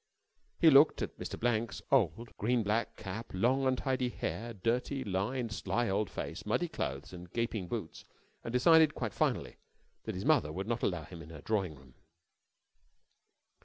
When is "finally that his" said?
9.13-10.25